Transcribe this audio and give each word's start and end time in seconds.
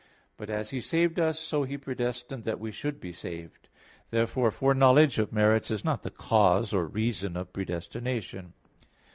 But 0.35 0.49
as 0.49 0.71
He 0.71 0.81
saved 0.81 1.19
us, 1.19 1.37
so 1.37 1.61
He 1.61 1.77
predestined 1.77 2.43
that 2.43 2.59
we 2.59 2.71
should 2.71 2.99
be 2.99 3.13
saved. 3.13 3.69
Therefore, 4.09 4.49
foreknowledge 4.49 5.19
of 5.19 5.31
merits 5.31 5.69
is 5.69 5.85
not 5.85 6.01
the 6.01 6.09
cause 6.09 6.73
or 6.73 6.87
reason 6.87 7.37
of 7.37 7.53
predestination. 7.53 8.53